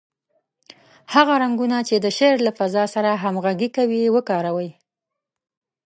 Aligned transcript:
هغه 1.13 1.33
رنګونه 1.43 1.77
چې 1.87 1.95
د 1.99 2.07
شعر 2.17 2.37
له 2.47 2.51
فضا 2.59 2.83
سره 2.95 3.09
همغږي 3.23 3.69
کوي، 3.77 4.01
وکاروئ. 4.15 4.69